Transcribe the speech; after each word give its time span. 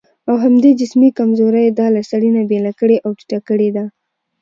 او 0.27 0.35
همدې 0.43 0.71
جسمي 0.81 1.09
کمزورۍ 1.19 1.67
دا 1.79 1.87
له 1.95 2.01
سړي 2.09 2.29
نه 2.37 2.43
بېله 2.51 2.71
کړې 2.79 2.97
او 3.05 3.09
ټيټه 3.17 3.39
کړې 3.47 3.69
ده. 3.75 3.85